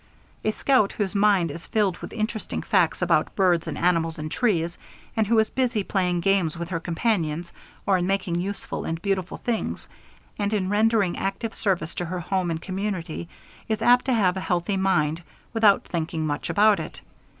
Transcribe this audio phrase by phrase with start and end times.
[0.43, 4.75] A scout whose mind is filled with interesting facts about birds and animals and trees,
[5.15, 7.53] and who is busy playing games with her companions
[7.85, 9.87] or in making useful and beautiful things
[10.39, 13.29] and in rendering active service to her home and community,
[13.69, 15.21] is apt to have a healthy mind
[15.53, 17.01] without thinking much about it.